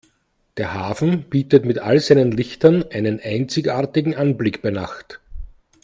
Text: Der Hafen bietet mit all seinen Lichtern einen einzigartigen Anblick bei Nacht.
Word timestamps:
Der 0.57 0.73
Hafen 0.73 1.29
bietet 1.29 1.63
mit 1.63 1.77
all 1.77 1.99
seinen 1.99 2.31
Lichtern 2.31 2.83
einen 2.91 3.19
einzigartigen 3.21 4.15
Anblick 4.15 4.63
bei 4.63 4.71
Nacht. 4.71 5.19